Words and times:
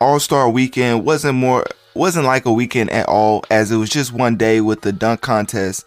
all 0.00 0.20
Star 0.20 0.48
weekend 0.48 1.04
wasn't 1.04 1.34
more 1.34 1.64
wasn't 1.94 2.26
like 2.26 2.46
a 2.46 2.52
weekend 2.52 2.90
at 2.90 3.08
all, 3.08 3.44
as 3.50 3.72
it 3.72 3.76
was 3.76 3.90
just 3.90 4.12
one 4.12 4.36
day 4.36 4.60
with 4.60 4.82
the 4.82 4.92
dunk 4.92 5.20
contest 5.20 5.84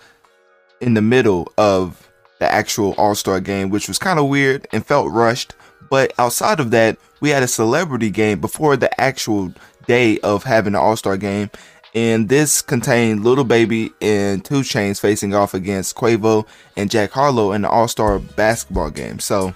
in 0.81 0.94
the 0.94 1.02
middle 1.02 1.52
of 1.58 2.09
the 2.40 2.52
actual 2.52 2.94
All 2.98 3.16
Star 3.16 3.40
game, 3.40 3.70
which 3.70 3.88
was 3.88 3.98
kind 3.98 4.20
of 4.20 4.28
weird 4.28 4.68
and 4.73 4.86
felt 4.86 5.12
rushed. 5.12 5.53
But 5.90 6.14
outside 6.18 6.59
of 6.59 6.72
that, 6.72 6.98
we 7.22 7.30
had 7.30 7.44
a 7.44 7.48
celebrity 7.48 8.09
game 8.09 8.42
before 8.42 8.76
the 8.76 9.00
actual 9.00 9.53
day 9.86 10.20
of 10.20 10.44
having 10.44 10.73
the 10.73 10.80
All 10.80 10.98
Star 10.98 11.18
game. 11.18 11.50
And 11.94 12.30
this 12.30 12.62
contained 12.62 13.23
Lil 13.23 13.44
Baby 13.44 13.92
and 14.02 14.44
2 14.46 14.62
Chainz 14.62 15.00
facing 15.00 15.36
off 15.36 15.53
against 15.53 15.96
Quavo 15.96 16.48
and 16.78 16.90
Jack 16.90 17.12
Harlow 17.12 17.52
in 17.52 17.64
the 17.64 17.70
All 17.70 17.88
Star 17.88 18.18
basketball 18.20 18.90
game. 18.90 19.20
So, 19.20 19.53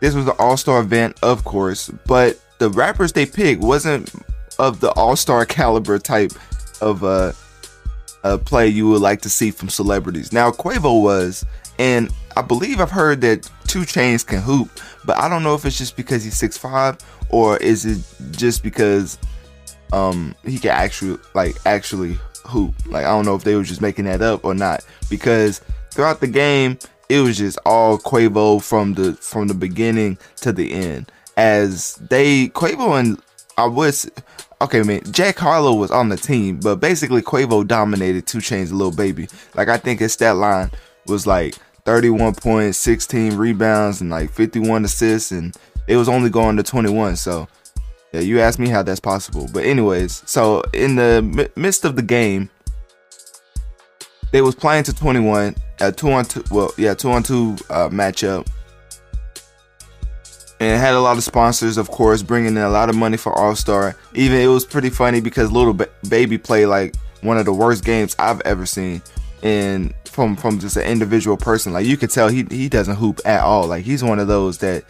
this 0.00 0.14
was 0.14 0.24
the 0.24 0.34
All 0.34 0.56
Star 0.56 0.80
event, 0.80 1.18
of 1.22 1.44
course, 1.44 1.90
but 2.06 2.40
the 2.58 2.70
rappers 2.70 3.12
they 3.12 3.26
picked 3.26 3.62
wasn't 3.62 4.12
of 4.58 4.80
the 4.80 4.90
all 4.92 5.16
star 5.16 5.44
caliber 5.44 5.98
type 5.98 6.32
of 6.80 7.04
uh, 7.04 7.32
uh, 8.24 8.38
play 8.38 8.68
you 8.68 8.88
would 8.88 9.02
like 9.02 9.20
to 9.22 9.30
see 9.30 9.50
from 9.50 9.68
celebrities. 9.68 10.32
Now 10.32 10.50
Quavo 10.50 11.02
was, 11.02 11.44
and 11.78 12.10
I 12.36 12.42
believe 12.42 12.80
I've 12.80 12.90
heard 12.90 13.20
that 13.22 13.50
2 13.68 13.80
Chainz 13.80 14.26
can 14.26 14.40
hoop, 14.40 14.70
but 15.04 15.18
I 15.18 15.28
don't 15.28 15.42
know 15.42 15.54
if 15.54 15.64
it's 15.64 15.78
just 15.78 15.96
because 15.96 16.24
he's 16.24 16.36
six 16.36 16.56
five 16.56 16.98
or 17.28 17.56
is 17.58 17.84
it 17.84 18.04
just 18.32 18.62
because 18.62 19.18
um 19.92 20.34
he 20.44 20.58
can 20.58 20.70
actually 20.70 21.18
like 21.34 21.56
actually 21.66 22.18
hoop. 22.44 22.74
Like 22.86 23.04
I 23.04 23.10
don't 23.10 23.24
know 23.24 23.34
if 23.34 23.44
they 23.44 23.54
were 23.54 23.62
just 23.62 23.80
making 23.80 24.06
that 24.06 24.22
up 24.22 24.44
or 24.44 24.54
not 24.54 24.84
because 25.10 25.60
throughout 25.90 26.20
the 26.20 26.26
game 26.26 26.78
it 27.08 27.20
was 27.20 27.38
just 27.38 27.58
all 27.64 27.98
Quavo 27.98 28.62
from 28.62 28.94
the 28.94 29.14
from 29.14 29.48
the 29.48 29.54
beginning 29.54 30.18
to 30.36 30.52
the 30.52 30.72
end 30.72 31.10
as 31.36 31.94
they 31.96 32.48
Quavo 32.48 32.98
and 32.98 33.20
I 33.58 33.66
was 33.66 34.10
okay, 34.60 34.82
man. 34.82 35.02
Jack 35.12 35.38
Harlow 35.38 35.74
was 35.74 35.90
on 35.90 36.08
the 36.08 36.16
team, 36.16 36.60
but 36.60 36.76
basically 36.76 37.22
Quavo 37.22 37.66
dominated 37.66 38.26
2 38.26 38.38
Chainz 38.38 38.72
Little 38.72 38.90
Baby. 38.90 39.28
Like 39.54 39.68
I 39.68 39.78
think 39.78 40.00
his 40.00 40.12
stat 40.12 40.36
line 40.36 40.70
was 41.06 41.26
like 41.26 41.54
31 41.84 42.34
points, 42.34 42.78
16 42.78 43.36
rebounds, 43.36 44.00
and 44.00 44.10
like 44.10 44.30
51 44.30 44.84
assists, 44.84 45.30
and 45.30 45.56
it 45.86 45.96
was 45.96 46.08
only 46.08 46.30
going 46.30 46.56
to 46.56 46.62
21. 46.62 47.16
So 47.16 47.48
yeah, 48.12 48.20
you 48.20 48.40
asked 48.40 48.58
me 48.58 48.68
how 48.68 48.82
that's 48.82 49.00
possible. 49.00 49.48
But 49.52 49.64
anyways, 49.64 50.22
so 50.26 50.62
in 50.72 50.96
the 50.96 51.50
midst 51.56 51.84
of 51.84 51.96
the 51.96 52.02
game, 52.02 52.50
they 54.32 54.42
was 54.42 54.54
playing 54.54 54.84
to 54.84 54.94
21, 54.94 55.54
a 55.80 55.92
two 55.92 56.10
on 56.10 56.24
two. 56.24 56.44
Well, 56.50 56.72
yeah, 56.76 56.94
two 56.94 57.10
on 57.10 57.22
two 57.22 57.56
uh, 57.70 57.88
matchup 57.88 58.46
and 60.60 60.80
had 60.80 60.94
a 60.94 61.00
lot 61.00 61.18
of 61.18 61.24
sponsors, 61.24 61.76
of 61.76 61.90
course, 61.90 62.22
bringing 62.22 62.56
in 62.56 62.62
a 62.62 62.68
lot 62.68 62.88
of 62.88 62.96
money 62.96 63.16
for 63.16 63.32
All 63.32 63.54
Star. 63.54 63.96
Even 64.14 64.38
it 64.38 64.46
was 64.46 64.64
pretty 64.64 64.90
funny 64.90 65.20
because 65.20 65.52
Little 65.52 65.74
ba- 65.74 65.90
Baby 66.08 66.38
played 66.38 66.66
like 66.66 66.94
one 67.20 67.38
of 67.38 67.44
the 67.44 67.52
worst 67.52 67.84
games 67.84 68.16
I've 68.18 68.40
ever 68.42 68.66
seen, 68.66 69.02
and 69.42 69.94
from 70.04 70.36
from 70.36 70.58
just 70.58 70.76
an 70.76 70.84
individual 70.84 71.36
person, 71.36 71.72
like 71.72 71.86
you 71.86 71.96
could 71.96 72.10
tell 72.10 72.28
he 72.28 72.46
he 72.50 72.68
doesn't 72.68 72.96
hoop 72.96 73.20
at 73.24 73.42
all. 73.42 73.66
Like 73.66 73.84
he's 73.84 74.02
one 74.02 74.18
of 74.18 74.28
those 74.28 74.58
that 74.58 74.84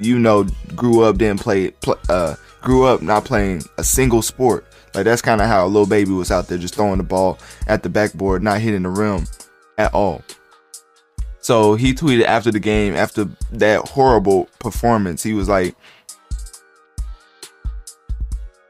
you 0.00 0.18
know 0.18 0.44
grew 0.74 1.02
up 1.02 1.18
didn't 1.18 1.40
play, 1.40 1.70
play 1.70 1.96
uh 2.08 2.34
grew 2.60 2.84
up 2.84 3.00
not 3.02 3.24
playing 3.24 3.62
a 3.78 3.84
single 3.84 4.22
sport. 4.22 4.66
Like 4.94 5.04
that's 5.04 5.22
kind 5.22 5.40
of 5.40 5.48
how 5.48 5.66
Lil 5.66 5.86
Baby 5.86 6.12
was 6.12 6.30
out 6.30 6.48
there 6.48 6.58
just 6.58 6.74
throwing 6.74 6.98
the 6.98 7.04
ball 7.04 7.38
at 7.66 7.82
the 7.82 7.88
backboard, 7.88 8.42
not 8.42 8.60
hitting 8.60 8.82
the 8.82 8.88
rim 8.88 9.26
at 9.78 9.92
all. 9.92 10.22
So 11.44 11.74
he 11.74 11.92
tweeted 11.92 12.24
after 12.24 12.50
the 12.50 12.58
game, 12.58 12.94
after 12.94 13.28
that 13.52 13.86
horrible 13.86 14.48
performance, 14.60 15.22
he 15.22 15.34
was 15.34 15.46
like, 15.46 15.76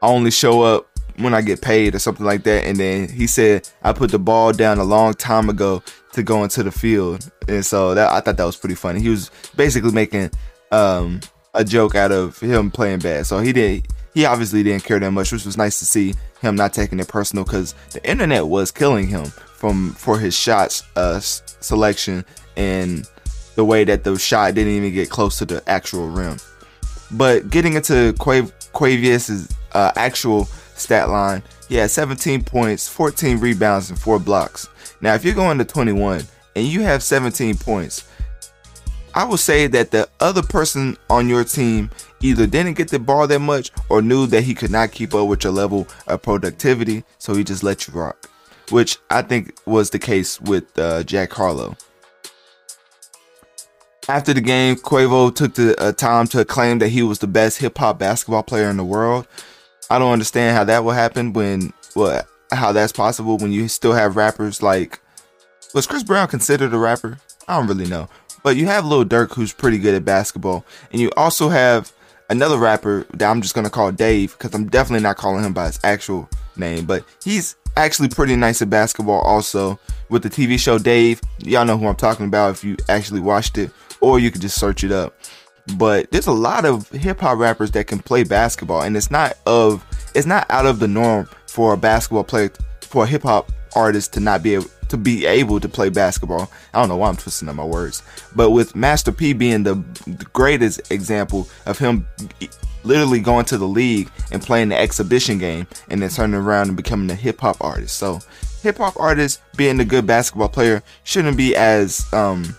I 0.01 0.07
only 0.07 0.29
show 0.29 0.61
up 0.61 0.85
when 1.15 1.33
I 1.33 1.41
get 1.41 1.61
paid 1.61 1.95
or 1.95 1.99
something 1.99 2.25
like 2.25 2.43
that. 2.43 2.65
And 2.65 2.75
then 2.75 3.07
he 3.07 3.27
said, 3.27 3.69
I 3.81 3.93
put 3.93 4.11
the 4.11 4.19
ball 4.19 4.51
down 4.51 4.77
a 4.79 4.83
long 4.83 5.13
time 5.13 5.47
ago 5.47 5.83
to 6.11 6.21
go 6.21 6.43
into 6.43 6.63
the 6.63 6.71
field. 6.71 7.31
And 7.47 7.65
so 7.65 7.95
that 7.95 8.11
I 8.11 8.19
thought 8.19 8.35
that 8.35 8.43
was 8.43 8.57
pretty 8.57 8.75
funny. 8.75 8.99
He 8.99 9.07
was 9.07 9.31
basically 9.55 9.93
making 9.93 10.31
um, 10.73 11.21
a 11.53 11.63
joke 11.63 11.95
out 11.95 12.11
of 12.11 12.37
him 12.41 12.71
playing 12.71 12.99
bad. 12.99 13.25
So 13.25 13.39
he 13.39 13.53
didn't 13.53 13.87
he 14.13 14.25
obviously 14.25 14.63
didn't 14.63 14.83
care 14.83 14.99
that 14.99 15.11
much, 15.11 15.31
which 15.31 15.45
was 15.45 15.55
nice 15.55 15.79
to 15.79 15.85
see 15.85 16.13
him 16.41 16.57
not 16.57 16.73
taking 16.73 16.99
it 16.99 17.07
personal 17.07 17.45
because 17.45 17.73
the 17.91 18.05
internet 18.05 18.45
was 18.45 18.69
killing 18.69 19.07
him 19.07 19.23
from 19.23 19.91
for 19.91 20.19
his 20.19 20.37
shots 20.37 20.83
uh, 20.97 21.21
selection 21.21 22.25
and 22.57 23.09
the 23.55 23.65
way 23.65 23.83
that 23.83 24.03
the 24.03 24.17
shot 24.17 24.53
didn't 24.55 24.73
even 24.73 24.93
get 24.93 25.09
close 25.09 25.37
to 25.39 25.45
the 25.45 25.63
actual 25.67 26.09
rim. 26.09 26.37
But 27.11 27.49
getting 27.49 27.73
into 27.73 28.13
Quav- 28.13 28.51
uh, 29.73 29.91
actual 29.95 30.45
stat 30.75 31.09
line, 31.09 31.43
he 31.69 31.75
had 31.75 31.91
17 31.91 32.43
points, 32.43 32.87
14 32.87 33.39
rebounds, 33.39 33.89
and 33.89 33.99
4 33.99 34.19
blocks. 34.19 34.67
Now, 35.01 35.13
if 35.13 35.23
you're 35.23 35.35
going 35.35 35.57
to 35.57 35.65
21 35.65 36.23
and 36.55 36.65
you 36.65 36.81
have 36.81 37.03
17 37.03 37.57
points, 37.57 38.07
I 39.13 39.23
would 39.23 39.39
say 39.39 39.67
that 39.67 39.91
the 39.91 40.09
other 40.19 40.43
person 40.43 40.97
on 41.09 41.29
your 41.29 41.45
team 41.45 41.89
either 42.21 42.45
didn't 42.45 42.73
get 42.73 42.89
the 42.89 42.99
ball 42.99 43.27
that 43.27 43.39
much 43.39 43.71
or 43.87 44.01
knew 44.01 44.27
that 44.27 44.43
he 44.43 44.53
could 44.53 44.71
not 44.71 44.91
keep 44.91 45.13
up 45.13 45.27
with 45.27 45.43
your 45.43 45.53
level 45.53 45.87
of 46.07 46.21
productivity, 46.21 47.03
so 47.17 47.33
he 47.33 47.43
just 47.43 47.63
let 47.63 47.87
you 47.87 47.93
rock, 47.93 48.29
which 48.71 48.97
I 49.09 49.21
think 49.21 49.57
was 49.65 49.89
the 49.89 49.99
case 49.99 50.41
with 50.41 50.77
uh, 50.77 51.03
Jack 51.03 51.31
Harlow. 51.31 51.77
After 54.07 54.35
the 54.35 54.41
game, 54.41 54.75
Quavo 54.75 55.33
took 55.33 55.55
the 55.55 55.79
uh, 55.81 55.91
time 55.91 56.27
to 56.27 56.45
claim 56.45 56.77
that 56.77 56.89
he 56.89 57.01
was 57.01 57.19
the 57.19 57.27
best 57.27 57.57
hip 57.57 57.75
hop 57.79 57.97
basketball 57.97 58.43
player 58.43 58.69
in 58.69 58.77
the 58.77 58.83
world. 58.83 59.27
I 59.89 59.97
don't 59.97 60.11
understand 60.11 60.55
how 60.55 60.63
that 60.65 60.83
will 60.83 60.91
happen 60.91 61.33
when, 61.33 61.73
well, 61.95 62.21
how 62.51 62.71
that's 62.71 62.91
possible 62.91 63.37
when 63.37 63.51
you 63.51 63.67
still 63.67 63.93
have 63.93 64.15
rappers 64.15 64.61
like, 64.61 64.99
was 65.73 65.87
Chris 65.87 66.03
Brown 66.03 66.27
considered 66.27 66.71
a 66.71 66.77
rapper? 66.77 67.17
I 67.47 67.57
don't 67.57 67.67
really 67.67 67.89
know. 67.89 68.07
But 68.43 68.57
you 68.57 68.67
have 68.67 68.85
Lil 68.85 69.05
Durk 69.05 69.33
who's 69.33 69.53
pretty 69.53 69.79
good 69.79 69.95
at 69.95 70.05
basketball, 70.05 70.65
and 70.91 71.01
you 71.01 71.09
also 71.17 71.49
have 71.49 71.91
another 72.29 72.59
rapper 72.59 73.07
that 73.15 73.29
I'm 73.29 73.41
just 73.41 73.55
gonna 73.55 73.71
call 73.71 73.91
Dave 73.91 74.33
because 74.33 74.53
I'm 74.53 74.67
definitely 74.67 75.01
not 75.01 75.17
calling 75.17 75.43
him 75.43 75.53
by 75.53 75.65
his 75.65 75.79
actual 75.83 76.29
name, 76.55 76.85
but 76.85 77.03
he's 77.23 77.55
actually 77.75 78.09
pretty 78.09 78.35
nice 78.35 78.61
at 78.61 78.69
basketball 78.69 79.21
also 79.21 79.79
with 80.09 80.21
the 80.21 80.29
TV 80.29 80.59
show 80.59 80.77
Dave. 80.77 81.21
Y'all 81.39 81.65
know 81.65 81.77
who 81.77 81.87
I'm 81.87 81.95
talking 81.95 82.27
about 82.27 82.51
if 82.51 82.63
you 82.63 82.77
actually 82.87 83.19
watched 83.19 83.57
it 83.57 83.71
or 84.05 84.19
you 84.19 84.29
could 84.29 84.41
just 84.41 84.59
search 84.59 84.83
it 84.83 84.91
up. 84.91 85.15
But 85.77 86.11
there's 86.11 86.27
a 86.27 86.31
lot 86.31 86.63
of 86.63 86.87
hip 86.91 87.19
hop 87.21 87.39
rappers 87.39 87.71
that 87.71 87.87
can 87.87 87.97
play 87.97 88.23
basketball, 88.23 88.83
and 88.83 88.95
it's 88.95 89.09
not 89.09 89.35
of 89.47 89.83
it's 90.13 90.27
not 90.27 90.45
out 90.51 90.67
of 90.67 90.77
the 90.77 90.87
norm 90.87 91.27
for 91.47 91.73
a 91.73 91.77
basketball 91.77 92.23
player 92.23 92.51
for 92.81 93.05
a 93.05 93.07
hip 93.07 93.23
hop 93.23 93.51
artist 93.75 94.13
to 94.13 94.19
not 94.19 94.43
be 94.43 94.53
able 94.53 94.67
to 94.89 94.97
be 94.97 95.25
able 95.25 95.59
to 95.59 95.67
play 95.67 95.89
basketball. 95.89 96.51
I 96.71 96.79
don't 96.79 96.89
know 96.89 96.97
why 96.97 97.09
I'm 97.09 97.17
twisting 97.17 97.49
up 97.49 97.55
my 97.55 97.65
words, 97.65 98.03
but 98.35 98.51
with 98.51 98.75
Master 98.75 99.11
P 99.11 99.33
being 99.33 99.63
the, 99.63 99.83
greatest 100.33 100.91
example 100.91 101.49
of 101.65 101.79
him 101.79 102.07
literally 102.83 103.19
going 103.19 103.45
to 103.45 103.57
the 103.57 103.67
league 103.67 104.11
and 104.31 104.43
playing 104.43 104.69
the 104.69 104.77
exhibition 104.77 105.39
game 105.39 105.65
and 105.89 106.03
then 106.03 106.09
turning 106.11 106.35
around 106.35 106.67
and 106.67 106.77
becoming 106.77 107.09
a 107.09 107.15
hip 107.15 107.41
hop 107.41 107.57
artist. 107.59 107.97
So 107.97 108.19
hip 108.61 108.77
hop 108.77 108.99
artist 108.99 109.41
being 109.57 109.79
a 109.79 109.85
good 109.85 110.05
basketball 110.05 110.49
player 110.49 110.83
shouldn't 111.03 111.37
be 111.37 111.55
as 111.55 112.05
um 112.13 112.55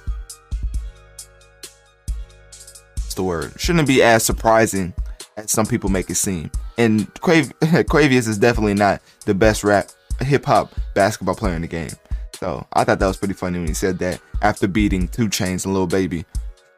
the 3.17 3.25
word 3.25 3.53
shouldn't 3.59 3.89
be 3.89 4.03
as 4.03 4.25
surprising 4.25 4.95
as 5.37 5.51
some 5.51 5.67
people 5.67 5.91
make 5.91 6.09
it 6.09 6.15
seem. 6.15 6.51
And 6.79 7.13
Quav- 7.15 7.53
is 8.29 8.39
definitely 8.39 8.75
not 8.75 9.03
the 9.25 9.35
best 9.35 9.65
rap 9.65 9.91
hip 10.21 10.45
hop 10.45 10.73
basketball 10.95 11.35
player 11.35 11.55
in 11.55 11.63
the 11.63 11.69
game. 11.69 11.91
So 12.39 12.67
I 12.73 12.85
thought 12.85 12.99
that 12.99 13.07
was 13.07 13.17
pretty 13.17 13.35
funny 13.35 13.59
when 13.59 13.69
he 13.69 13.75
said 13.75 13.99
that 13.99 14.21
after 14.43 14.69
beating 14.69 15.09
2 15.09 15.29
Chainz 15.29 15.65
and 15.65 15.75
Lil 15.75 15.87
Baby. 15.87 16.25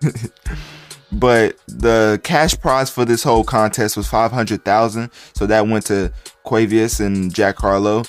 but 1.13 1.57
the 1.67 2.21
cash 2.23 2.59
prize 2.59 2.91
for 2.91 3.05
this 3.05 3.23
whole 3.23 3.45
contest 3.45 3.97
was 3.97 4.07
500,000, 4.09 5.11
so 5.35 5.47
that 5.47 5.67
went 5.67 5.87
to 5.87 6.13
Quavious 6.45 7.01
and 7.01 7.35
Jack 7.35 7.59
Harlow. 7.59 8.05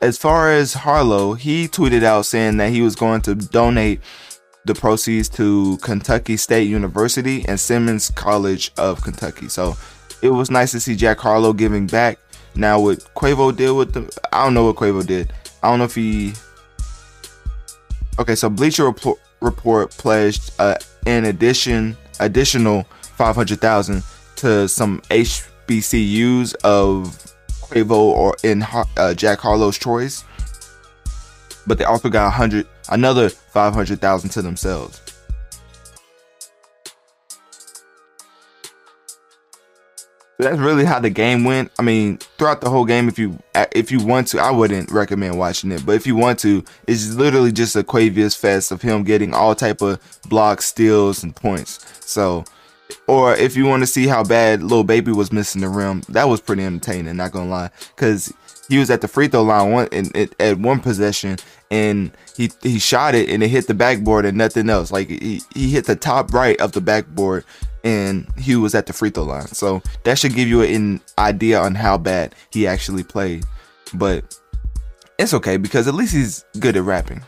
As 0.00 0.18
far 0.18 0.52
as 0.52 0.74
Harlow, 0.74 1.34
he 1.34 1.66
tweeted 1.66 2.02
out 2.02 2.26
saying 2.26 2.58
that 2.58 2.70
he 2.70 2.82
was 2.82 2.94
going 2.94 3.22
to 3.22 3.34
donate 3.34 4.00
the 4.64 4.74
proceeds 4.74 5.28
to 5.28 5.76
Kentucky 5.78 6.36
State 6.36 6.68
University 6.68 7.44
and 7.46 7.58
Simmons 7.60 8.10
College 8.10 8.72
of 8.78 9.02
Kentucky. 9.02 9.48
So 9.48 9.76
it 10.22 10.30
was 10.30 10.50
nice 10.50 10.72
to 10.72 10.80
see 10.80 10.96
Jack 10.96 11.18
Harlow 11.18 11.52
giving 11.52 11.86
back. 11.86 12.18
Now 12.54 12.80
what 12.80 12.98
Quavo 13.14 13.54
did 13.54 13.72
with 13.72 13.92
the 13.92 14.20
I 14.32 14.44
don't 14.44 14.54
know 14.54 14.64
what 14.64 14.76
Quavo 14.76 15.04
did. 15.04 15.32
I 15.62 15.70
don't 15.70 15.78
know 15.78 15.84
if 15.84 15.94
he 15.94 16.32
Okay, 18.18 18.36
so 18.36 18.48
Bleacher 18.48 18.84
Report, 18.84 19.18
Report 19.40 19.90
pledged 19.90 20.52
uh, 20.60 20.76
in 21.04 21.24
addition 21.24 21.96
additional 22.20 22.84
500,000 23.16 24.02
to 24.36 24.68
some 24.68 25.00
HBCUs 25.10 26.54
of 26.62 27.08
Quavo 27.60 27.90
or 27.90 28.36
in 28.44 28.64
uh, 28.96 29.14
Jack 29.14 29.40
Harlow's 29.40 29.78
choice. 29.78 30.24
But 31.66 31.78
they 31.78 31.84
also 31.84 32.08
got 32.08 32.24
100 32.24 32.68
another 32.88 33.28
500,000 33.28 34.30
to 34.30 34.42
themselves. 34.42 35.00
that's 40.44 40.58
really 40.58 40.84
how 40.84 41.00
the 41.00 41.10
game 41.10 41.44
went. 41.44 41.70
I 41.78 41.82
mean, 41.82 42.18
throughout 42.38 42.60
the 42.60 42.70
whole 42.70 42.84
game, 42.84 43.08
if 43.08 43.18
you 43.18 43.38
if 43.72 43.90
you 43.90 44.04
want 44.04 44.28
to, 44.28 44.40
I 44.40 44.50
wouldn't 44.50 44.90
recommend 44.90 45.38
watching 45.38 45.72
it. 45.72 45.84
But 45.84 45.96
if 45.96 46.06
you 46.06 46.16
want 46.16 46.38
to, 46.40 46.64
it's 46.86 47.14
literally 47.14 47.52
just 47.52 47.76
a 47.76 47.84
Quavious 47.84 48.34
fest 48.34 48.72
of 48.72 48.82
him 48.82 49.04
getting 49.04 49.34
all 49.34 49.54
type 49.54 49.80
of 49.82 50.00
blocks, 50.28 50.66
steals, 50.66 51.22
and 51.22 51.34
points. 51.34 51.84
So, 52.04 52.44
or 53.06 53.34
if 53.34 53.56
you 53.56 53.64
want 53.66 53.82
to 53.82 53.86
see 53.86 54.06
how 54.06 54.24
bad 54.24 54.62
Lil 54.62 54.84
Baby 54.84 55.12
was 55.12 55.32
missing 55.32 55.60
the 55.60 55.68
rim, 55.68 56.02
that 56.08 56.28
was 56.28 56.40
pretty 56.40 56.64
entertaining. 56.64 57.16
Not 57.16 57.32
gonna 57.32 57.50
lie, 57.50 57.70
because 57.94 58.32
he 58.68 58.78
was 58.78 58.90
at 58.90 59.00
the 59.00 59.08
free 59.08 59.28
throw 59.28 59.42
line 59.42 59.72
one 59.72 59.88
at 60.40 60.58
one 60.58 60.80
possession 60.80 61.36
and 61.70 62.10
he 62.36 62.50
he 62.62 62.78
shot 62.78 63.14
it 63.14 63.28
and 63.28 63.42
it 63.42 63.48
hit 63.48 63.66
the 63.66 63.74
backboard 63.74 64.24
and 64.24 64.38
nothing 64.38 64.70
else. 64.70 64.90
Like 64.90 65.08
he, 65.08 65.42
he 65.54 65.70
hit 65.70 65.86
the 65.86 65.96
top 65.96 66.32
right 66.32 66.60
of 66.60 66.72
the 66.72 66.80
backboard 66.80 67.44
and 67.82 68.26
he 68.38 68.56
was 68.56 68.74
at 68.74 68.86
the 68.86 68.92
free 68.92 69.10
throw 69.10 69.24
line. 69.24 69.46
So 69.48 69.82
that 70.04 70.18
should 70.18 70.34
give 70.34 70.48
you 70.48 70.62
an 70.62 71.00
idea 71.18 71.60
on 71.60 71.74
how 71.74 71.98
bad 71.98 72.34
he 72.50 72.66
actually 72.66 73.04
played. 73.04 73.44
But 73.92 74.38
it's 75.18 75.34
okay 75.34 75.56
because 75.56 75.86
at 75.86 75.94
least 75.94 76.14
he's 76.14 76.44
good 76.58 76.76
at 76.76 76.82
rapping. 76.82 77.22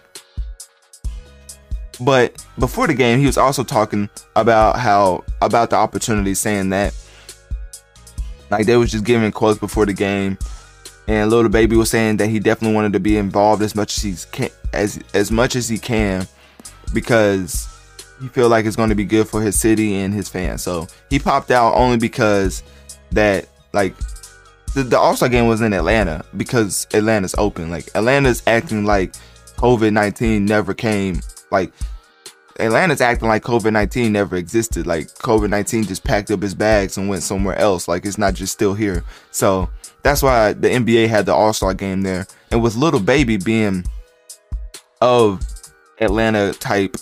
But 2.00 2.44
before 2.59 2.87
the 2.87 2.94
game, 2.94 3.19
he 3.21 3.27
was 3.27 3.38
also 3.38 3.65
talking 3.65 4.11
about 4.35 4.79
how 4.79 5.25
about 5.41 5.71
the 5.71 5.77
opportunity, 5.77 6.35
saying 6.35 6.71
that 6.71 6.94
like 8.50 8.67
they 8.67 8.77
was 8.77 8.93
just 8.93 9.05
giving 9.05 9.33
quotes 9.33 9.59
before 9.59 9.87
the 9.87 9.93
game 9.93 10.38
and 11.08 11.31
Lil 11.31 11.49
Baby 11.49 11.76
was 11.76 11.91
saying 11.91 12.17
that 12.19 12.29
he 12.29 12.38
definitely 12.38 12.75
wanted 12.75 12.93
to 12.94 13.00
be 13.00 13.17
involved 13.17 13.62
as 13.62 13.75
much 13.75 13.97
as 13.97 14.03
he 14.03 14.14
can 14.32 14.50
as 14.73 14.99
as 15.14 15.31
much 15.31 15.56
as 15.56 15.69
he 15.69 15.79
can 15.79 16.26
because 16.93 17.69
he 18.20 18.29
feel 18.29 18.49
like 18.49 18.64
it's 18.64 18.76
going 18.76 18.88
to 18.88 18.94
be 18.94 19.05
good 19.05 19.29
for 19.29 19.43
his 19.43 19.58
city 19.58 19.97
and 19.97 20.12
his 20.14 20.29
fans. 20.29 20.62
So 20.62 20.87
he 21.11 21.19
popped 21.19 21.50
out 21.50 21.75
only 21.75 21.99
because 21.99 22.62
that 23.12 23.47
like 23.73 23.94
the, 24.75 24.82
the 24.82 24.99
All-Star 24.99 25.29
game 25.29 25.47
was 25.47 25.61
in 25.61 25.73
Atlanta 25.73 26.25
because 26.37 26.87
Atlanta's 26.93 27.35
open. 27.38 27.70
Like 27.70 27.88
Atlanta's 27.94 28.43
acting 28.47 28.85
like 28.85 29.12
COVID-19 29.56 30.43
never 30.43 30.75
came 30.75 31.20
like 31.50 31.73
Atlanta's 32.58 33.00
acting 33.00 33.29
like 33.29 33.43
COVID 33.43 33.73
19 33.73 34.12
never 34.12 34.37
existed. 34.37 34.87
Like 34.87 35.08
COVID 35.08 35.50
19 35.50 35.85
just 35.85 36.05
packed 36.05 36.31
up 36.31 36.43
his 36.43 36.55
bags 36.55 36.97
and 36.97 37.08
went 37.08 37.23
somewhere 37.23 37.58
else. 37.58 37.88
Like 37.88 38.06
it's 38.06 38.19
not 38.19 38.35
just 38.35 38.53
still 38.53 38.75
here. 38.75 39.05
So 39.31 39.69
that's 40.03 40.23
why 40.23 40.53
the 40.53 40.69
NBA 40.69 41.08
had 41.08 41.26
the 41.26 41.35
All 41.35 41.53
Star 41.53 41.75
game 41.75 42.03
there. 42.03 42.26
And 42.50 42.62
with 42.62 42.76
Lil 42.76 43.00
Baby 43.00 43.37
being 43.37 43.85
of 45.00 45.44
Atlanta 46.00 46.53
type, 46.53 46.97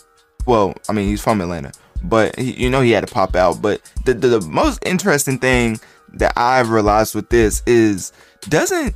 well, 0.46 0.74
I 0.88 0.92
mean, 0.92 1.08
he's 1.08 1.22
from 1.22 1.40
Atlanta, 1.40 1.72
but 2.02 2.38
he, 2.38 2.52
you 2.52 2.70
know, 2.70 2.80
he 2.80 2.92
had 2.92 3.06
to 3.06 3.12
pop 3.12 3.36
out. 3.36 3.60
But 3.60 3.80
the, 4.04 4.14
the, 4.14 4.28
the 4.28 4.40
most 4.42 4.82
interesting 4.86 5.38
thing 5.38 5.78
that 6.14 6.32
I've 6.36 6.70
realized 6.70 7.14
with 7.14 7.28
this 7.28 7.62
is 7.66 8.12
doesn't, 8.48 8.94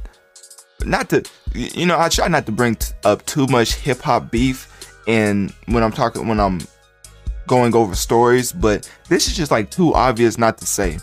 not 0.84 1.10
to, 1.10 1.24
you 1.54 1.86
know, 1.86 1.98
I 1.98 2.08
try 2.08 2.28
not 2.28 2.46
to 2.46 2.52
bring 2.52 2.76
t- 2.76 2.94
up 3.04 3.26
too 3.26 3.46
much 3.48 3.74
hip 3.74 4.00
hop 4.00 4.30
beef. 4.30 4.67
And 5.08 5.52
when 5.66 5.82
I'm 5.82 5.90
talking, 5.90 6.28
when 6.28 6.38
I'm 6.38 6.60
going 7.48 7.74
over 7.74 7.96
stories, 7.96 8.52
but 8.52 8.88
this 9.08 9.26
is 9.26 9.36
just 9.36 9.50
like 9.50 9.70
too 9.70 9.94
obvious 9.94 10.38
not 10.38 10.58
to 10.58 10.66
say 10.66 10.98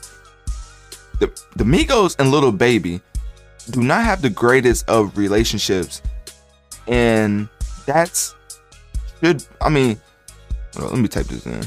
the, 1.19 1.27
the 1.55 1.63
Migos 1.63 2.15
and 2.19 2.31
Lil 2.31 2.51
Baby 2.51 3.01
do 3.71 3.81
not 3.81 4.03
have 4.03 4.21
the 4.21 4.29
greatest 4.29 4.87
of 4.87 5.17
relationships, 5.17 6.01
and 6.87 7.49
that's 7.85 8.35
should 9.23 9.43
I 9.61 9.69
mean, 9.69 9.99
let 10.77 10.93
me 10.93 11.07
type 11.07 11.25
this 11.27 11.45
in. 11.45 11.63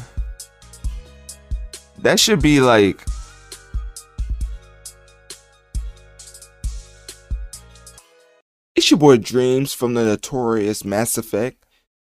That 1.99 2.21
should 2.21 2.41
be 2.41 2.61
like. 2.61 3.05
It's 8.77 8.93
your 8.93 8.99
boy 8.99 9.17
Dreamz 9.17 9.75
from 9.75 9.95
the 9.95 10.05
notorious 10.05 10.85
Mass 10.85 11.19
Effect. 11.19 11.65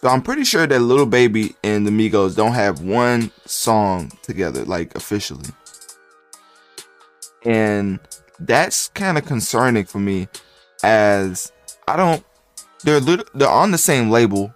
So 0.00 0.08
I'm 0.08 0.22
pretty 0.22 0.44
sure 0.44 0.66
that 0.66 0.80
Lil 0.80 1.06
Baby 1.06 1.56
and 1.64 1.86
the 1.86 1.90
Migos 1.90 2.36
don't 2.36 2.52
have 2.52 2.80
one 2.80 3.30
song 3.46 4.12
together, 4.22 4.64
like 4.64 4.94
officially. 4.94 5.48
And 7.44 7.98
that's 8.38 8.88
kind 8.88 9.16
of 9.16 9.24
concerning 9.24 9.84
for 9.84 9.98
me 9.98 10.28
as 10.82 11.52
I 11.88 11.96
don't 11.96 12.24
they're 12.84 13.00
they're 13.00 13.48
on 13.48 13.70
the 13.70 13.78
same 13.78 14.10
label. 14.10 14.54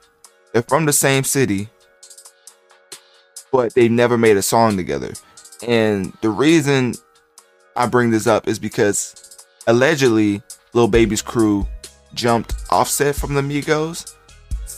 They're 0.52 0.62
from 0.62 0.84
the 0.84 0.92
same 0.92 1.24
city, 1.24 1.68
but 3.52 3.74
they 3.74 3.88
never 3.88 4.18
made 4.18 4.36
a 4.36 4.42
song 4.42 4.76
together. 4.76 5.12
And 5.66 6.12
the 6.22 6.30
reason 6.30 6.94
I 7.76 7.86
bring 7.86 8.10
this 8.10 8.26
up 8.26 8.48
is 8.48 8.58
because 8.58 9.46
allegedly 9.66 10.42
Lil 10.72 10.88
Baby's 10.88 11.22
crew 11.22 11.66
jumped 12.14 12.54
Offset 12.70 13.14
from 13.14 13.34
the 13.34 13.42
Migos. 13.42 14.16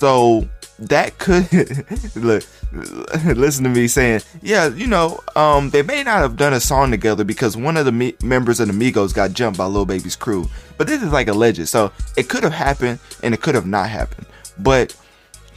So 0.03 0.49
that 0.81 1.17
could 1.19 1.47
look 2.17 2.43
listen 3.37 3.63
to 3.63 3.71
me 3.71 3.87
saying 3.87 4.21
yeah 4.41 4.67
you 4.67 4.89
know 4.89 5.21
um 5.37 5.71
they 5.71 5.81
may 5.81 6.03
not 6.03 6.23
have 6.23 6.37
done 6.37 6.53
a 6.53 6.59
song 6.59 6.91
together 6.91 7.23
because 7.23 7.57
one 7.57 7.77
of 7.77 7.85
the 7.85 7.93
me- 7.93 8.17
members 8.21 8.59
of 8.59 8.67
the 8.67 8.73
migos 8.73 9.15
got 9.15 9.33
jumped 9.33 9.57
by 9.57 9.65
Lil 9.65 9.87
Baby's 9.87 10.17
crew. 10.17 10.51
But 10.77 10.89
this 10.89 11.05
is 11.05 11.13
like 11.13 11.29
alleged. 11.29 11.69
So 11.69 11.93
it 12.17 12.29
could 12.29 12.43
have 12.43 12.53
happened 12.53 12.99
and 13.23 13.33
it 13.33 13.43
could 13.43 13.55
have 13.55 13.67
not 13.67 13.91
happened. 13.91 14.27
But 14.59 14.91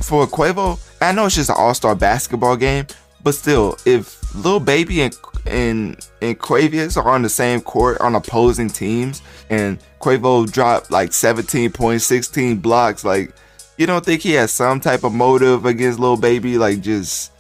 for 0.02 0.28
quavo 0.28 0.78
i 1.02 1.12
know 1.12 1.26
it's 1.26 1.36
just 1.36 1.50
an 1.50 1.56
all-star 1.58 1.96
basketball 1.96 2.58
game 2.58 2.86
but 3.24 3.34
still 3.34 3.78
if 3.86 4.22
Lil 4.36 4.60
Baby 4.60 5.02
and 5.02 5.18
and 5.46 6.08
and 6.22 6.38
Quavious 6.38 6.98
are 6.98 7.10
on 7.10 7.22
the 7.22 7.30
same 7.30 7.62
court 7.62 7.98
on 8.02 8.14
opposing 8.14 8.68
teams 8.68 9.22
and 9.50 9.80
quavo 10.02 10.52
dropped 10.52 10.92
like 10.92 11.14
17 11.14 11.72
points 11.72 12.04
16 12.04 12.58
blocks 12.58 13.06
like 13.06 13.34
You 13.78 13.86
don't 13.86 14.06
think 14.06 14.22
he 14.22 14.32
has 14.34 14.52
some 14.52 14.80
type 14.80 15.04
of 15.04 15.14
motive 15.14 15.66
against 15.66 16.00
Lil 16.00 16.18
Baby? 16.18 16.58
Like 16.58 16.82
just 16.82 17.32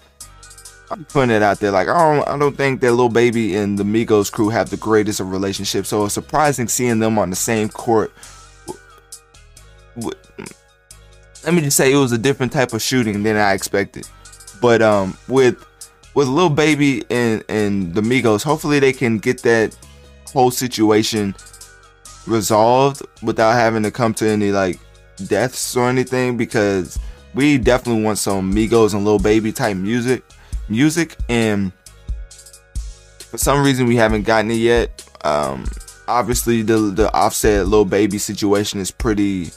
I'm 0.91 1.05
putting 1.05 1.33
it 1.33 1.41
out 1.41 1.59
there. 1.59 1.71
Like 1.71 1.87
I 1.87 2.15
don't 2.15 2.27
I 2.27 2.37
don't 2.37 2.55
think 2.55 2.81
that 2.81 2.93
Lil 2.93 3.09
Baby 3.09 3.55
and 3.55 3.77
the 3.77 3.83
Migos 3.83 4.31
crew 4.31 4.49
have 4.49 4.69
the 4.69 4.77
greatest 4.77 5.19
of 5.19 5.31
relationships. 5.31 5.89
So 5.89 6.05
it's 6.05 6.13
surprising 6.13 6.67
seeing 6.67 6.99
them 6.99 7.17
on 7.17 7.29
the 7.29 7.35
same 7.35 7.69
court. 7.69 8.13
Let 9.95 11.53
me 11.53 11.61
just 11.61 11.77
say 11.77 11.93
it 11.93 11.97
was 11.97 12.11
a 12.11 12.17
different 12.17 12.51
type 12.51 12.73
of 12.73 12.81
shooting 12.81 13.23
than 13.23 13.37
I 13.37 13.53
expected. 13.53 14.07
But 14.61 14.81
um 14.81 15.17
with 15.27 15.65
with 16.15 16.27
Lil 16.27 16.49
Baby 16.49 17.03
and 17.09 17.43
and 17.47 17.93
the 17.93 18.01
Migos, 18.01 18.43
hopefully 18.43 18.79
they 18.79 18.93
can 18.93 19.19
get 19.19 19.41
that 19.43 19.75
whole 20.33 20.51
situation 20.51 21.33
resolved 22.27 23.03
without 23.21 23.53
having 23.53 23.83
to 23.83 23.91
come 23.91 24.13
to 24.15 24.27
any 24.27 24.51
like 24.51 24.79
deaths 25.27 25.75
or 25.75 25.89
anything 25.89 26.37
because 26.37 26.99
we 27.33 27.57
definitely 27.57 28.03
want 28.03 28.17
some 28.17 28.53
Migos 28.53 28.93
and 28.93 29.05
Lil 29.05 29.19
Baby 29.19 29.51
type 29.51 29.77
music 29.77 30.23
music 30.69 31.15
and 31.29 31.71
for 33.19 33.37
some 33.37 33.63
reason 33.63 33.85
we 33.87 33.95
haven't 33.95 34.23
gotten 34.23 34.51
it 34.51 34.55
yet. 34.55 35.07
Um 35.23 35.65
obviously 36.07 36.61
the 36.61 36.77
the 36.77 37.13
offset 37.13 37.67
Lil 37.67 37.85
Baby 37.85 38.17
situation 38.17 38.79
is 38.79 38.91
pretty 38.91 39.51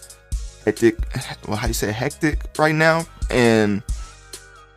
hectic 0.64 0.98
well 1.46 1.56
how 1.56 1.66
you 1.66 1.72
say 1.72 1.92
hectic 1.92 2.44
right 2.58 2.74
now 2.74 3.04
and 3.30 3.82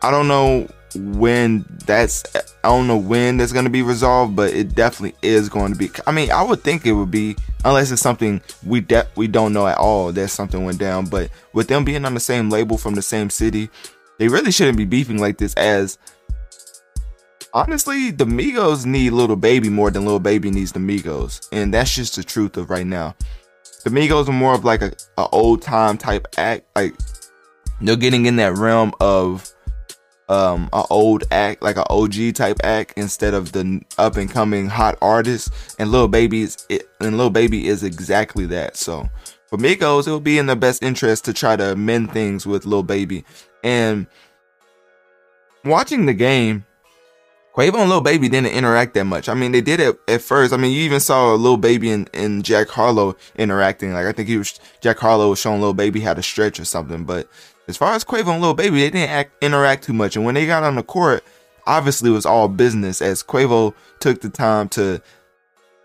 I 0.02 0.10
don't 0.10 0.28
know 0.28 0.68
when 0.94 1.64
that's 1.86 2.24
I 2.36 2.68
don't 2.68 2.86
know 2.86 2.96
when 2.96 3.36
that's 3.36 3.52
going 3.52 3.64
to 3.64 3.70
be 3.70 3.82
resolved, 3.82 4.36
but 4.36 4.52
it 4.52 4.74
definitely 4.74 5.16
is 5.22 5.48
going 5.48 5.72
to 5.72 5.78
be. 5.78 5.90
I 6.06 6.12
mean, 6.12 6.30
I 6.30 6.42
would 6.42 6.62
think 6.62 6.86
it 6.86 6.92
would 6.92 7.10
be 7.10 7.36
unless 7.64 7.90
it's 7.90 8.02
something 8.02 8.40
we 8.64 8.80
de- 8.80 9.08
we 9.16 9.28
don't 9.28 9.52
know 9.52 9.66
at 9.66 9.78
all 9.78 10.12
that 10.12 10.28
something 10.28 10.64
went 10.64 10.78
down. 10.78 11.06
But 11.06 11.30
with 11.52 11.68
them 11.68 11.84
being 11.84 12.04
on 12.04 12.14
the 12.14 12.20
same 12.20 12.50
label 12.50 12.78
from 12.78 12.94
the 12.94 13.02
same 13.02 13.30
city, 13.30 13.70
they 14.18 14.28
really 14.28 14.52
shouldn't 14.52 14.78
be 14.78 14.84
beefing 14.84 15.18
like 15.18 15.38
this. 15.38 15.54
As 15.54 15.98
honestly, 17.52 18.10
the 18.10 18.24
Migos 18.24 18.86
need 18.86 19.10
Lil 19.10 19.34
Baby 19.36 19.68
more 19.68 19.90
than 19.90 20.04
Lil 20.04 20.20
Baby 20.20 20.50
needs 20.50 20.72
the 20.72 20.80
Migos, 20.80 21.48
and 21.52 21.72
that's 21.72 21.94
just 21.94 22.16
the 22.16 22.22
truth 22.22 22.56
of 22.56 22.70
right 22.70 22.86
now. 22.86 23.14
The 23.84 23.90
Migos 23.90 24.28
are 24.28 24.32
more 24.32 24.54
of 24.54 24.64
like 24.64 24.82
a, 24.82 24.92
a 25.18 25.26
old 25.28 25.62
time 25.62 25.98
type 25.98 26.28
act, 26.36 26.66
like 26.76 26.94
they're 27.80 27.96
getting 27.96 28.26
in 28.26 28.36
that 28.36 28.56
realm 28.56 28.92
of 29.00 29.52
um 30.28 30.68
a 30.72 30.84
old 30.90 31.24
act 31.30 31.62
like 31.62 31.76
an 31.76 31.84
OG 31.90 32.34
type 32.34 32.58
act 32.62 32.94
instead 32.96 33.34
of 33.34 33.52
the 33.52 33.82
up 33.98 34.16
and 34.16 34.30
coming 34.30 34.68
hot 34.68 34.96
artist 35.02 35.52
and 35.78 35.90
Lil 35.90 36.08
Baby 36.08 36.42
is 36.42 36.66
it, 36.68 36.88
and 37.00 37.18
Lil 37.18 37.30
Baby 37.30 37.66
is 37.66 37.82
exactly 37.82 38.46
that 38.46 38.76
so 38.76 39.08
for 39.46 39.58
Migos 39.58 40.06
it 40.06 40.10
will 40.10 40.20
be 40.20 40.38
in 40.38 40.46
the 40.46 40.56
best 40.56 40.82
interest 40.82 41.24
to 41.24 41.32
try 41.32 41.56
to 41.56 41.74
mend 41.76 42.12
things 42.12 42.46
with 42.46 42.64
Lil 42.64 42.82
Baby 42.82 43.24
and 43.64 44.06
watching 45.64 46.06
the 46.06 46.14
game 46.14 46.64
Quavo 47.54 47.80
and 47.80 47.90
Lil 47.90 48.00
Baby 48.00 48.30
didn't 48.30 48.52
interact 48.52 48.94
that 48.94 49.04
much. 49.04 49.28
I 49.28 49.34
mean, 49.34 49.52
they 49.52 49.60
did 49.60 49.78
it 49.78 49.98
at 50.08 50.22
first. 50.22 50.54
I 50.54 50.56
mean, 50.56 50.72
you 50.72 50.80
even 50.82 51.00
saw 51.00 51.34
Lil 51.34 51.58
Baby 51.58 51.90
and, 51.90 52.08
and 52.14 52.42
Jack 52.42 52.68
Harlow 52.68 53.14
interacting. 53.36 53.92
Like, 53.92 54.06
I 54.06 54.12
think 54.12 54.28
he 54.28 54.38
was, 54.38 54.58
Jack 54.80 54.98
Harlow 54.98 55.28
was 55.28 55.38
showing 55.38 55.60
Lil 55.60 55.74
Baby 55.74 56.00
how 56.00 56.14
to 56.14 56.22
stretch 56.22 56.58
or 56.58 56.64
something. 56.64 57.04
But 57.04 57.28
as 57.68 57.76
far 57.76 57.94
as 57.94 58.04
Quavo 58.04 58.32
and 58.32 58.42
Lil 58.42 58.54
Baby, 58.54 58.80
they 58.80 58.90
didn't 58.90 59.10
act, 59.10 59.42
interact 59.42 59.84
too 59.84 59.92
much. 59.92 60.16
And 60.16 60.24
when 60.24 60.34
they 60.34 60.46
got 60.46 60.64
on 60.64 60.74
the 60.74 60.82
court, 60.82 61.24
obviously 61.66 62.10
it 62.10 62.14
was 62.14 62.26
all 62.26 62.48
business 62.48 63.00
as 63.00 63.22
Quavo 63.22 63.74
took 64.00 64.20
the 64.20 64.30
time 64.30 64.68
to 64.70 65.00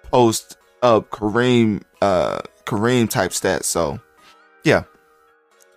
post 0.03 0.57
up 0.81 1.09
Kareem, 1.09 1.83
uh, 2.01 2.39
Kareem 2.65 3.09
type 3.09 3.31
stats. 3.31 3.65
So, 3.65 3.99
yeah, 4.63 4.83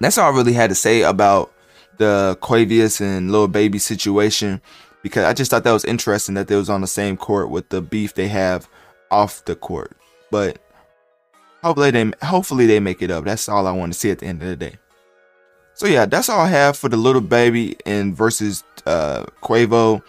that's 0.00 0.19
all 0.19 0.33
I 0.33 0.37
really 0.37 0.54
had 0.54 0.71
to 0.71 0.75
say 0.75 1.02
about 1.02 1.52
the 1.99 2.38
Quavious 2.40 3.00
and 3.00 3.30
Lil 3.30 3.49
Baby 3.49 3.78
situation 3.78 4.62
because 5.02 5.25
I 5.25 5.33
just 5.33 5.50
thought 5.50 5.64
that 5.64 5.73
was 5.73 5.85
interesting 5.85 6.35
that 6.35 6.49
they 6.49 6.57
was 6.57 6.71
on 6.71 6.80
the 6.80 6.87
same 6.87 7.16
court 7.16 7.50
with 7.50 7.69
the 7.69 7.83
beef 7.83 8.14
they 8.14 8.28
have 8.28 8.69
off 9.11 9.45
the 9.45 9.54
court. 9.54 9.97
But 10.30 10.59
hopefully 11.62 11.90
they 11.90 12.11
hopefully 12.23 12.66
they 12.66 12.80
make 12.80 13.02
it 13.02 13.11
up. 13.11 13.25
That's 13.25 13.49
all 13.49 13.66
I 13.66 13.73
want 13.73 13.92
to 13.92 13.99
see 13.99 14.11
at 14.11 14.21
the 14.21 14.26
end 14.26 14.42
of 14.42 14.49
the 14.49 14.57
day. 14.57 14.78
So 15.81 15.87
yeah, 15.87 16.05
that's 16.05 16.29
all 16.29 16.41
I 16.41 16.49
have 16.49 16.77
for 16.77 16.91
the 16.91 16.99
Lil 16.99 17.23
Baby 17.23 17.75
and 17.87 18.15
versus 18.15 18.65
uh, 18.85 19.25
Quavo 19.43 20.03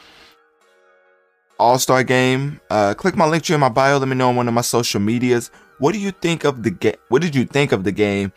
All 1.60 1.80
Star 1.80 2.04
game. 2.04 2.60
Uh, 2.70 2.94
click 2.94 3.16
my 3.16 3.26
link 3.26 3.46
tree 3.46 3.54
in 3.54 3.62
my 3.62 3.70
bio. 3.70 3.98
Let 3.98 4.10
me 4.10 4.18
know 4.18 4.28
on 4.28 4.36
one 4.36 4.50
of 4.50 4.54
my 4.54 4.60
social 4.60 5.00
medias. 5.00 5.50
What 5.80 5.94
do 5.94 6.00
you 6.00 6.12
think 6.12 6.44
of 6.44 6.64
the 6.64 6.72
game? 6.72 6.98
What 7.08 7.22
did 7.22 7.36
you 7.36 7.46
think 7.46 7.72
of 7.72 7.86
the 7.86 7.94
game? 7.94 8.34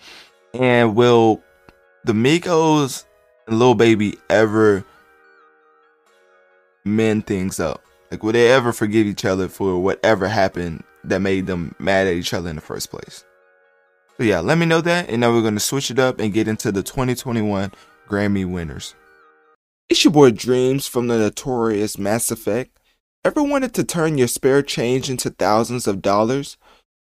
And 0.53 0.95
will 0.95 1.43
the 2.05 2.13
Migos 2.13 3.05
and 3.49 3.59
Lil 3.59 3.75
Baby 3.75 4.17
ever 4.31 4.85
mend 6.85 7.27
things 7.27 7.59
up? 7.59 7.83
Like, 8.13 8.23
will 8.23 8.31
they 8.31 8.53
ever 8.53 8.73
forgive 8.73 9.09
each 9.09 9.25
other 9.25 9.49
for 9.49 9.83
whatever 9.83 10.29
happened 10.29 10.85
that 11.03 11.19
made 11.19 11.49
them 11.49 11.75
mad 11.81 12.07
at 12.07 12.13
each 12.13 12.33
other 12.33 12.49
in 12.49 12.55
the 12.55 12.63
first 12.63 12.93
place? 12.93 13.25
So 14.17 14.23
yeah, 14.23 14.39
let 14.39 14.59
me 14.59 14.67
know 14.67 14.81
that, 14.81 15.09
and 15.09 15.21
now 15.21 15.33
we're 15.33 15.43
gonna 15.43 15.59
switch 15.59 15.91
it 15.91 15.99
up 15.99 16.21
and 16.21 16.33
get 16.33 16.47
into 16.47 16.71
the 16.71 16.85
2021 16.85 17.73
Grammy 18.09 18.49
winners. 18.49 18.95
It's 19.89 20.05
your 20.05 20.13
boy 20.13 20.31
Dreamz 20.31 20.89
from 20.89 21.09
the 21.09 21.19
notorious 21.19 21.99
Mass 21.99 22.31
Effect. 22.31 22.79
Ever 23.25 23.43
wanted 23.43 23.75
to 23.75 23.83
turn 23.83 24.17
your 24.17 24.29
spare 24.29 24.63
change 24.63 25.11
into 25.11 25.31
thousands 25.31 25.89
of 25.89 26.01
dollars? 26.01 26.57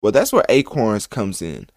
Well, 0.01 0.13
that's 0.13 0.31
where 0.31 0.45
Acorns 0.47 1.05
comes 1.05 1.41
in. 1.41 1.67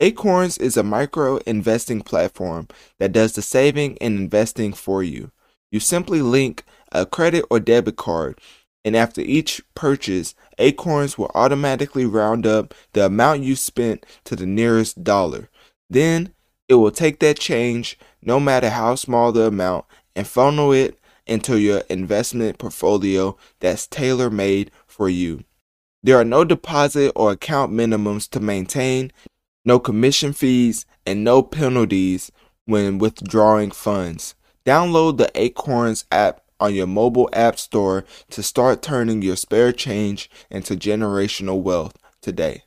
Acorns 0.00 0.56
is 0.56 0.78
a 0.78 0.82
micro 0.82 1.36
investing 1.46 2.00
platform 2.00 2.66
that 2.98 3.12
does 3.12 3.34
the 3.34 3.42
saving 3.42 3.98
and 4.00 4.18
investing 4.18 4.72
for 4.72 5.02
you. 5.02 5.30
You 5.70 5.80
simply 5.80 6.22
link 6.22 6.64
a 6.92 7.04
credit 7.04 7.44
or 7.50 7.60
debit 7.60 7.96
card, 7.96 8.38
and 8.84 8.96
after 8.96 9.20
each 9.20 9.62
purchase, 9.74 10.34
Acorns 10.58 11.16
will 11.16 11.30
automatically 11.34 12.04
round 12.04 12.46
up 12.46 12.74
the 12.92 13.06
amount 13.06 13.42
you 13.42 13.56
spent 13.56 14.04
to 14.24 14.36
the 14.36 14.46
nearest 14.46 15.04
dollar. 15.04 15.48
Then 15.88 16.32
it 16.68 16.74
will 16.74 16.90
take 16.90 17.20
that 17.20 17.38
change, 17.38 17.98
no 18.22 18.40
matter 18.40 18.70
how 18.70 18.94
small 18.94 19.32
the 19.32 19.46
amount, 19.46 19.84
and 20.16 20.26
funnel 20.26 20.72
it 20.72 20.98
into 21.26 21.60
your 21.60 21.82
investment 21.88 22.58
portfolio 22.58 23.36
that's 23.60 23.86
tailor 23.86 24.30
made 24.30 24.70
for 24.86 25.08
you. 25.08 25.44
There 26.02 26.18
are 26.18 26.24
no 26.24 26.44
deposit 26.44 27.12
or 27.14 27.32
account 27.32 27.72
minimums 27.72 28.28
to 28.30 28.40
maintain, 28.40 29.12
no 29.64 29.78
commission 29.78 30.32
fees, 30.32 30.84
and 31.06 31.22
no 31.22 31.42
penalties 31.42 32.32
when 32.64 32.98
withdrawing 32.98 33.70
funds. 33.70 34.34
Download 34.64 35.16
the 35.16 35.30
Acorns 35.34 36.04
app 36.10 36.42
on 36.62 36.74
your 36.74 36.86
mobile 36.86 37.28
app 37.32 37.58
store 37.58 38.04
to 38.30 38.42
start 38.42 38.82
turning 38.82 39.20
your 39.20 39.34
spare 39.34 39.72
change 39.72 40.30
into 40.48 40.76
generational 40.76 41.60
wealth 41.60 41.98
today. 42.20 42.62